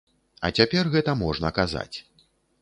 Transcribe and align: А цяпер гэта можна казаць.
А 0.47 0.49
цяпер 0.59 0.89
гэта 0.95 1.15
можна 1.21 1.53
казаць. 1.59 1.95